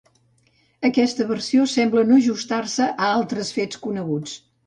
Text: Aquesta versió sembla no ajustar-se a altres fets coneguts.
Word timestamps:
Aquesta 0.87 1.27
versió 1.31 1.65
sembla 1.75 2.05
no 2.11 2.17
ajustar-se 2.21 2.89
a 2.95 3.13
altres 3.19 3.55
fets 3.59 3.83
coneguts. 3.87 4.37